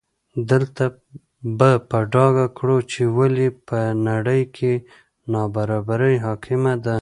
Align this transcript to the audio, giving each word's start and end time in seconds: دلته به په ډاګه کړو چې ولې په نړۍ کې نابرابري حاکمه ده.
دلته 0.49 0.83
به 1.57 1.71
په 1.89 1.99
ډاګه 2.13 2.47
کړو 2.57 2.77
چې 2.91 3.01
ولې 3.17 3.47
په 3.67 3.79
نړۍ 4.07 4.41
کې 4.55 4.73
نابرابري 5.33 6.15
حاکمه 6.25 6.73
ده. 6.83 6.89